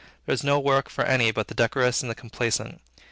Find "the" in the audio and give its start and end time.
1.47-1.53, 2.09-2.15